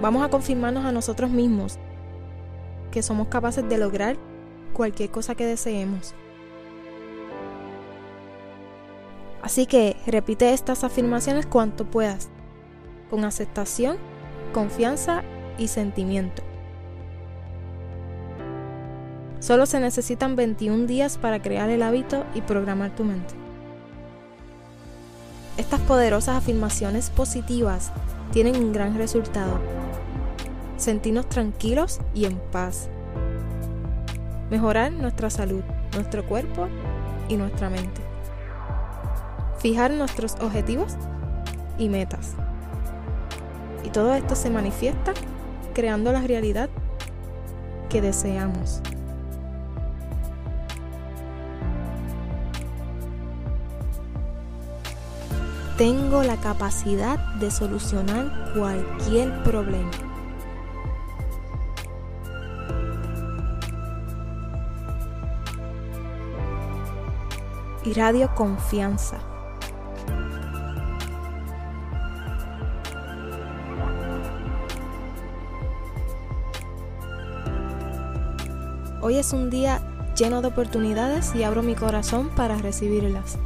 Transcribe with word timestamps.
Vamos 0.00 0.22
a 0.22 0.30
confirmarnos 0.30 0.86
a 0.86 0.92
nosotros 0.92 1.30
mismos 1.30 1.78
que 2.90 3.02
somos 3.02 3.28
capaces 3.28 3.68
de 3.68 3.76
lograr 3.76 4.16
cualquier 4.72 5.10
cosa 5.10 5.34
que 5.34 5.44
deseemos. 5.44 6.14
Así 9.42 9.66
que 9.66 9.96
repite 10.06 10.52
estas 10.52 10.84
afirmaciones 10.84 11.46
cuanto 11.46 11.84
puedas, 11.84 12.30
con 13.10 13.24
aceptación, 13.24 13.98
confianza 14.54 15.22
y 15.58 15.68
sentimiento. 15.68 16.42
Solo 19.40 19.66
se 19.66 19.80
necesitan 19.80 20.36
21 20.36 20.86
días 20.86 21.18
para 21.18 21.42
crear 21.42 21.70
el 21.70 21.82
hábito 21.82 22.24
y 22.34 22.42
programar 22.42 22.94
tu 22.94 23.04
mente. 23.04 23.34
Estas 25.56 25.80
poderosas 25.80 26.36
afirmaciones 26.36 27.10
positivas 27.10 27.92
tienen 28.32 28.56
un 28.56 28.72
gran 28.72 28.96
resultado 28.96 29.58
sentirnos 30.80 31.28
tranquilos 31.28 32.00
y 32.14 32.24
en 32.24 32.38
paz. 32.50 32.88
Mejorar 34.50 34.92
nuestra 34.92 35.30
salud, 35.30 35.62
nuestro 35.94 36.26
cuerpo 36.26 36.68
y 37.28 37.36
nuestra 37.36 37.70
mente. 37.70 38.00
Fijar 39.58 39.90
nuestros 39.90 40.36
objetivos 40.40 40.96
y 41.78 41.88
metas. 41.88 42.34
Y 43.84 43.90
todo 43.90 44.14
esto 44.14 44.34
se 44.34 44.50
manifiesta 44.50 45.12
creando 45.74 46.12
la 46.12 46.22
realidad 46.22 46.70
que 47.88 48.00
deseamos. 48.00 48.80
Tengo 55.76 56.22
la 56.22 56.36
capacidad 56.36 57.18
de 57.36 57.50
solucionar 57.50 58.52
cualquier 58.54 59.42
problema. 59.42 60.09
Radio 67.94 68.34
confianza. 68.34 69.18
Hoy 79.00 79.16
es 79.16 79.32
un 79.32 79.50
día 79.50 79.80
lleno 80.16 80.42
de 80.42 80.48
oportunidades 80.48 81.34
y 81.34 81.42
abro 81.42 81.62
mi 81.62 81.74
corazón 81.74 82.28
para 82.36 82.56
recibirlas. 82.56 83.38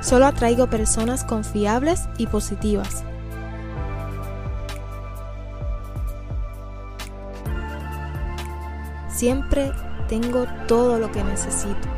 Solo 0.00 0.26
atraigo 0.26 0.68
personas 0.68 1.24
confiables 1.24 2.02
y 2.18 2.26
positivas. 2.26 3.04
Siempre 9.24 9.72
tengo 10.06 10.44
todo 10.68 10.98
lo 10.98 11.10
que 11.10 11.24
necesito. 11.24 11.88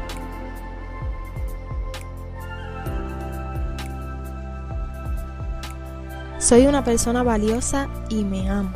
Soy 6.39 6.69
una 6.69 6.85
persona 6.85 7.25
valiosa 7.25 7.89
y 8.11 8.23
me 8.23 8.49
amo. 8.49 8.71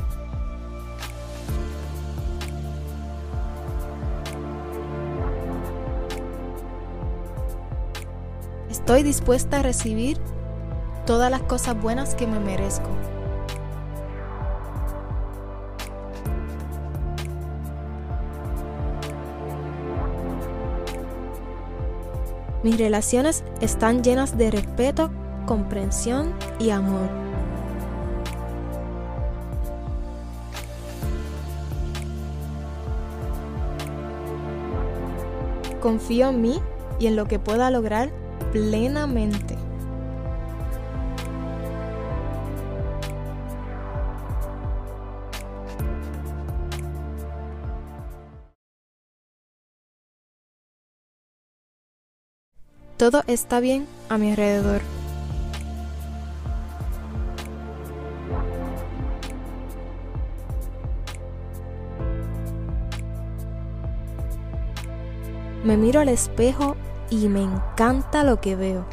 Estoy 8.69 9.05
dispuesta 9.05 9.61
a 9.61 9.63
recibir 9.63 10.19
todas 11.07 11.31
las 11.31 11.43
cosas 11.43 11.81
buenas 11.81 12.17
que 12.17 12.27
me 12.27 12.41
merezco. 12.41 12.91
Mis 22.63 22.77
relaciones 22.79 23.43
están 23.63 24.03
llenas 24.03 24.37
de 24.37 24.51
respeto, 24.51 25.11
comprensión 25.47 26.35
y 26.59 26.71
amor. 26.71 27.09
Confío 35.81 36.29
en 36.29 36.43
mí 36.43 36.61
y 36.99 37.07
en 37.07 37.17
lo 37.17 37.25
que 37.25 37.39
pueda 37.39 37.71
lograr 37.71 38.11
plenamente. 38.53 39.60
Todo 53.01 53.23
está 53.27 53.61
bien 53.61 53.87
a 54.11 54.19
mi 54.19 54.29
alrededor. 54.33 54.83
Me 65.65 65.79
miro 65.79 66.01
al 66.01 66.11
espejo 66.11 66.77
y 67.09 67.29
me 67.29 67.41
encanta 67.41 68.23
lo 68.23 68.39
que 68.43 68.55
veo. 68.55 68.85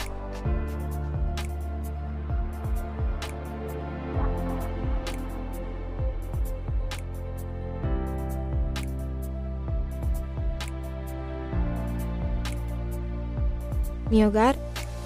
Mi 14.18 14.26
hogar 14.26 14.56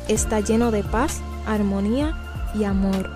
está 0.07 0.39
lleno 0.39 0.72
de 0.72 0.85
paz, 0.85 1.19
armonía 1.45 2.16
y 2.55 2.63
amor. 2.63 3.09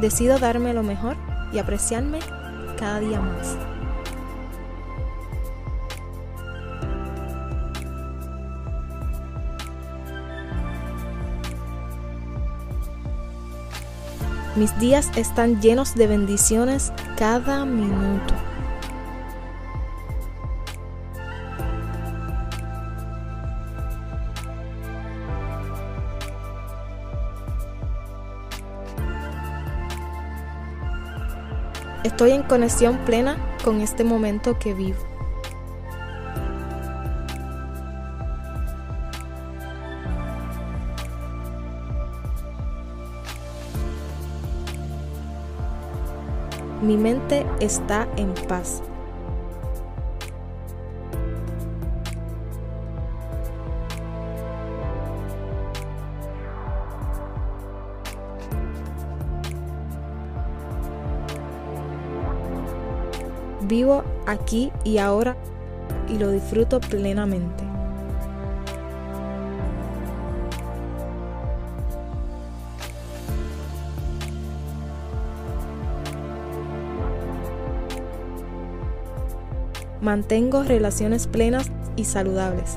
Decido 0.00 0.40
darme 0.40 0.74
lo 0.74 0.82
mejor 0.82 1.14
y 1.52 1.60
apreciarme 1.60 2.18
cada 2.80 2.98
día 2.98 3.20
más. 3.20 3.56
Mis 14.54 14.78
días 14.78 15.10
están 15.16 15.62
llenos 15.62 15.94
de 15.94 16.06
bendiciones 16.06 16.92
cada 17.16 17.64
minuto. 17.64 18.34
Estoy 32.04 32.32
en 32.32 32.42
conexión 32.42 32.98
plena 33.06 33.38
con 33.64 33.80
este 33.80 34.04
momento 34.04 34.58
que 34.58 34.74
vivo. 34.74 35.11
Mi 46.92 46.98
mente 46.98 47.46
está 47.58 48.06
en 48.18 48.34
paz. 48.48 48.82
Vivo 63.62 64.04
aquí 64.26 64.70
y 64.84 64.98
ahora 64.98 65.34
y 66.10 66.18
lo 66.18 66.30
disfruto 66.30 66.78
plenamente. 66.78 67.71
Mantengo 80.02 80.64
relaciones 80.64 81.28
plenas 81.28 81.70
y 81.94 82.04
saludables. 82.04 82.76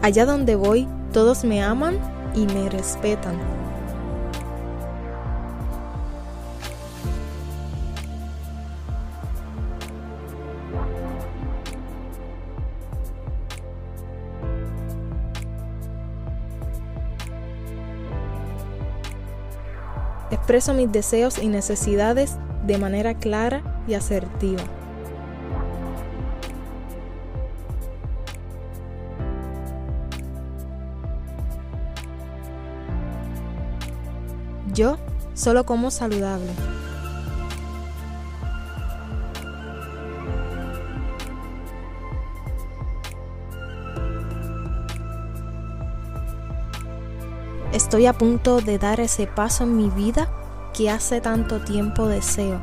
Allá 0.00 0.24
donde 0.24 0.54
voy, 0.54 0.86
todos 1.12 1.44
me 1.44 1.62
aman 1.62 1.98
y 2.34 2.46
me 2.46 2.70
respetan. 2.70 3.59
Expreso 20.50 20.74
mis 20.74 20.90
deseos 20.90 21.38
y 21.38 21.46
necesidades 21.46 22.36
de 22.66 22.76
manera 22.76 23.14
clara 23.14 23.62
y 23.86 23.94
asertiva. 23.94 24.64
Yo 34.74 34.98
solo 35.34 35.64
como 35.64 35.92
saludable. 35.92 36.50
Estoy 47.72 48.06
a 48.06 48.12
punto 48.14 48.60
de 48.60 48.78
dar 48.80 48.98
ese 48.98 49.28
paso 49.28 49.62
en 49.62 49.76
mi 49.76 49.90
vida 49.90 50.28
que 50.80 50.88
hace 50.88 51.20
tanto 51.20 51.60
tiempo 51.60 52.06
deseo. 52.06 52.58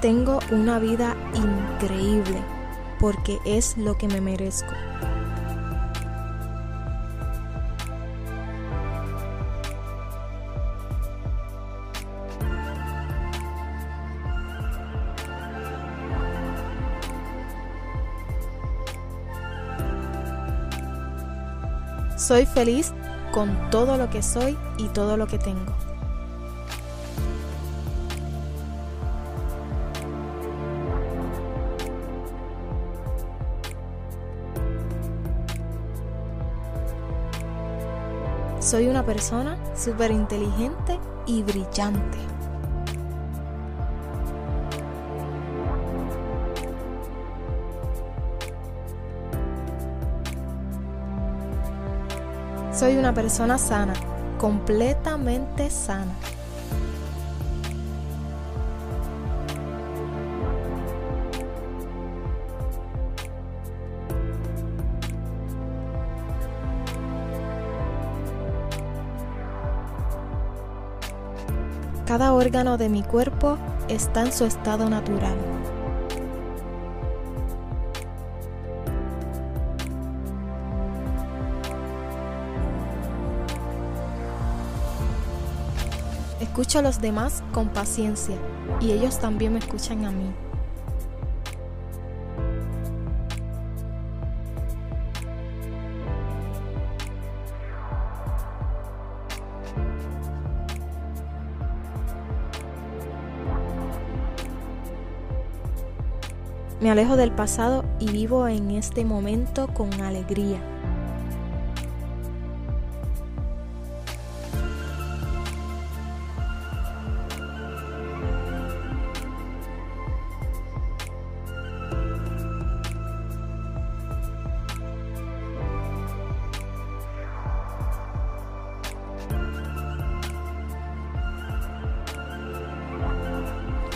Tengo 0.00 0.38
una 0.50 0.78
vida 0.78 1.14
increíble 1.34 2.42
porque 2.98 3.40
es 3.44 3.76
lo 3.76 3.98
que 3.98 4.08
me 4.08 4.22
merezco. 4.22 4.72
Soy 22.22 22.46
feliz 22.46 22.92
con 23.32 23.68
todo 23.70 23.96
lo 23.96 24.08
que 24.08 24.22
soy 24.22 24.56
y 24.78 24.86
todo 24.86 25.16
lo 25.16 25.26
que 25.26 25.38
tengo. 25.38 25.72
Soy 38.60 38.86
una 38.86 39.04
persona 39.04 39.58
súper 39.74 40.12
inteligente 40.12 41.00
y 41.26 41.42
brillante. 41.42 42.31
Soy 52.82 52.96
una 52.96 53.14
persona 53.14 53.58
sana, 53.58 53.92
completamente 54.40 55.70
sana. 55.70 56.10
Cada 72.04 72.32
órgano 72.32 72.78
de 72.78 72.88
mi 72.88 73.04
cuerpo 73.04 73.58
está 73.86 74.22
en 74.22 74.32
su 74.32 74.44
estado 74.44 74.90
natural. 74.90 75.51
Escucho 86.52 86.80
a 86.80 86.82
los 86.82 87.00
demás 87.00 87.42
con 87.54 87.70
paciencia 87.70 88.36
y 88.78 88.92
ellos 88.92 89.18
también 89.18 89.54
me 89.54 89.58
escuchan 89.58 90.04
a 90.04 90.10
mí. 90.10 90.30
Me 106.82 106.90
alejo 106.90 107.16
del 107.16 107.32
pasado 107.32 107.82
y 107.98 108.12
vivo 108.12 108.46
en 108.46 108.72
este 108.72 109.06
momento 109.06 109.68
con 109.72 109.90
alegría. 110.02 110.71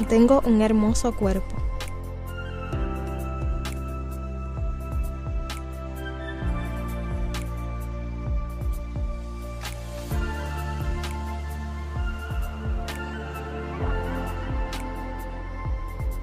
Tengo 0.09 0.41
un 0.47 0.63
hermoso 0.63 1.17
cuerpo. 1.17 1.57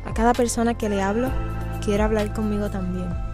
A 0.05 0.13
cada 0.13 0.31
persona 0.33 0.75
que 0.75 0.87
le 0.87 1.01
hablo, 1.01 1.29
quiere 1.83 2.03
hablar 2.03 2.33
conmigo 2.33 2.69
también. 2.69 3.32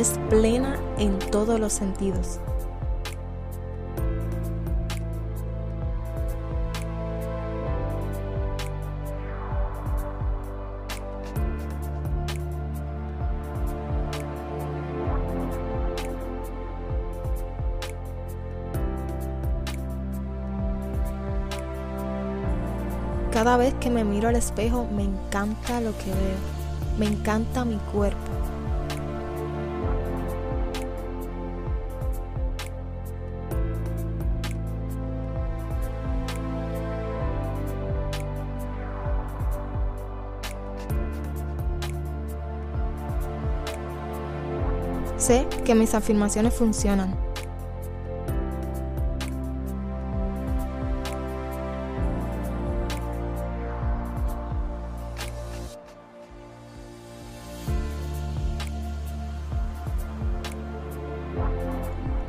es 0.00 0.18
plena 0.30 0.80
en 0.96 1.18
todos 1.18 1.60
los 1.60 1.74
sentidos. 1.74 2.40
Cada 23.30 23.58
vez 23.58 23.74
que 23.74 23.90
me 23.90 24.04
miro 24.04 24.28
al 24.28 24.36
espejo 24.36 24.86
me 24.94 25.04
encanta 25.04 25.80
lo 25.80 25.96
que 25.98 26.06
veo, 26.06 26.98
me 26.98 27.06
encanta 27.06 27.64
mi 27.64 27.76
cuerpo, 27.92 28.39
Sé 45.30 45.46
que 45.64 45.76
mis 45.76 45.94
afirmaciones 45.94 46.52
funcionan. 46.54 47.14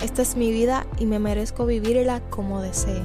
Esta 0.03 0.21
es 0.21 0.35
mi 0.35 0.51
vida 0.51 0.85
y 0.99 1.07
me 1.07 1.17
merezco 1.17 1.65
vivirla 1.65 2.21
como 2.29 2.61
desee. 2.61 3.01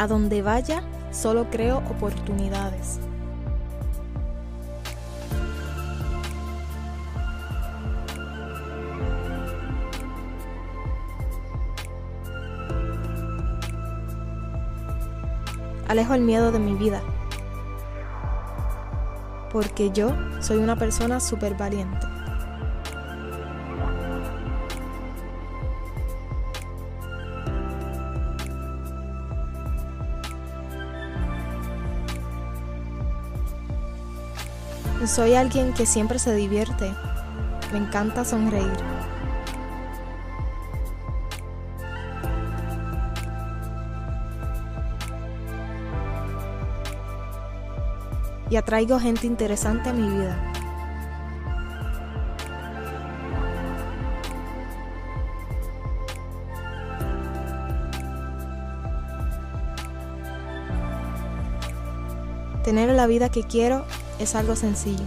A 0.00 0.06
donde 0.06 0.40
vaya, 0.40 0.82
solo 1.10 1.50
creo 1.50 1.82
oportunidades. 1.90 2.98
Alejo 15.86 16.14
el 16.14 16.22
miedo 16.22 16.50
de 16.50 16.60
mi 16.60 16.72
vida, 16.72 17.02
porque 19.52 19.90
yo 19.90 20.14
soy 20.40 20.56
una 20.56 20.76
persona 20.76 21.20
súper 21.20 21.58
valiente. 21.58 22.09
Soy 35.06 35.34
alguien 35.34 35.72
que 35.72 35.86
siempre 35.86 36.18
se 36.18 36.34
divierte. 36.34 36.94
Me 37.72 37.78
encanta 37.78 38.24
sonreír. 38.24 38.70
Y 48.50 48.56
atraigo 48.56 49.00
gente 49.00 49.26
interesante 49.26 49.88
a 49.88 49.92
mi 49.94 50.08
vida. 50.08 50.36
Tener 62.64 62.90
la 62.90 63.06
vida 63.06 63.30
que 63.30 63.42
quiero 63.44 63.84
es 64.20 64.34
algo 64.34 64.54
sencillo. 64.54 65.04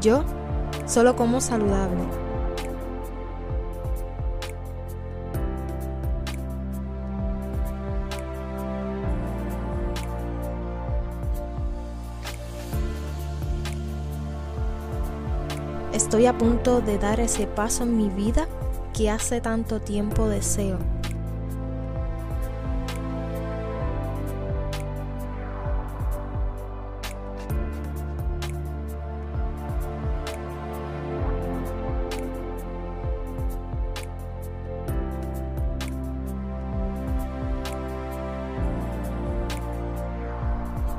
Yo 0.00 0.24
solo 0.86 1.14
como 1.14 1.40
saludable. 1.40 2.19
Estoy 15.92 16.26
a 16.26 16.38
punto 16.38 16.80
de 16.80 16.98
dar 16.98 17.18
ese 17.18 17.48
paso 17.48 17.82
en 17.82 17.96
mi 17.96 18.08
vida 18.08 18.46
que 18.96 19.10
hace 19.10 19.40
tanto 19.40 19.80
tiempo 19.80 20.28
deseo. 20.28 20.78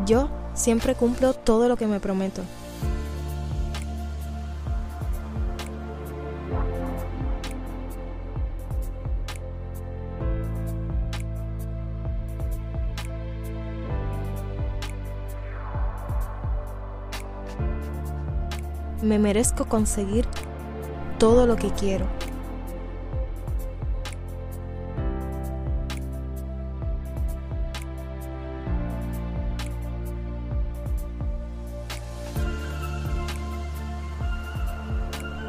Yo 0.06 0.30
siempre 0.54 0.96
cumplo 0.96 1.34
todo 1.34 1.70
lo 1.70 1.78
que 1.78 1.88
me 1.88 2.02
prometo. 2.02 2.42
Me 19.02 19.18
merezco 19.18 19.66
conseguir 19.66 20.26
todo 21.18 21.48
lo 21.48 21.56
que 21.56 21.72
quiero. 21.72 22.06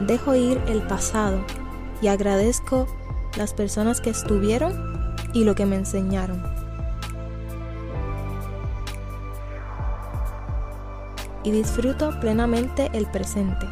Dejo 0.07 0.35
ir 0.35 0.61
el 0.67 0.83
pasado 0.83 1.45
y 2.01 2.09
agradezco 2.09 2.87
las 3.37 3.55
personas 3.55 4.01
que 4.01 4.11
estuvieron 4.11 5.15
y 5.33 5.45
lo 5.45 5.55
que 5.55 5.65
me 5.65 5.77
enseñaron. 5.77 6.52
Y 11.45 11.51
disfruto 11.51 12.19
plenamente 12.21 12.91
el 12.93 13.07
presente. 13.07 13.67